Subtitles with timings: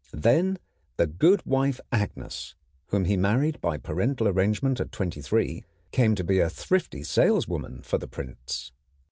[0.13, 0.57] Then
[0.97, 2.55] the good wife Agnes,
[2.87, 7.83] whom he married by parental arrangement at twenty three, came to be a thrifty saleswoman
[7.83, 8.71] for the prints.